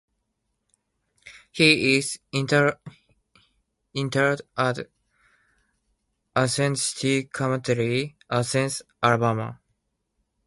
[1.51, 2.73] He is interred
[4.57, 4.77] at
[6.35, 9.59] Athens City Cemetery, Athens, Alabama.